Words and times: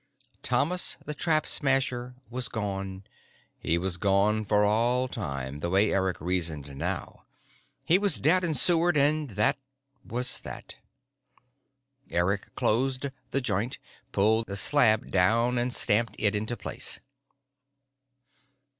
Thomas 0.41 0.97
the 1.05 1.13
Trap 1.13 1.45
Smasher 1.45 2.15
was 2.27 2.47
gone, 2.49 3.03
he 3.59 3.77
was 3.77 3.97
gone 3.97 4.45
for 4.45 4.65
all 4.65 5.07
time, 5.07 5.59
the 5.59 5.69
way 5.69 5.93
Eric 5.93 6.19
reasoned 6.19 6.75
now. 6.75 7.25
He 7.85 7.99
was 7.99 8.19
dead 8.19 8.43
and 8.43 8.57
sewered, 8.57 8.97
and 8.97 9.29
that 9.29 9.59
was 10.03 10.39
that. 10.41 10.77
Eric 12.09 12.55
closed 12.55 13.11
the 13.29 13.41
joint, 13.41 13.77
pulled 14.11 14.47
the 14.47 14.57
slab 14.57 15.11
down 15.11 15.59
and 15.59 15.71
stamped 15.71 16.15
it 16.17 16.35
into 16.35 16.57
place. 16.57 16.99